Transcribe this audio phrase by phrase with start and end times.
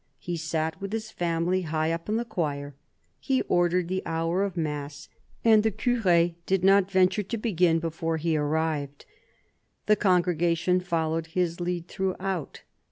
[0.17, 2.73] He sat with his family high up in the choir.
[3.19, 5.09] He ordered the hour of mass,
[5.45, 9.05] and the cure did not venture to begin before he arrived.
[9.85, 12.63] The congre gation followed his lead throughout.